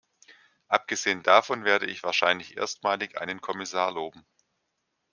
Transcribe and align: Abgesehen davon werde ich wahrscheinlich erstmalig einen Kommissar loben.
Abgesehen 0.67 1.21
davon 1.21 1.63
werde 1.63 1.85
ich 1.85 2.01
wahrscheinlich 2.01 2.57
erstmalig 2.57 3.19
einen 3.21 3.39
Kommissar 3.39 3.91
loben. 3.91 4.25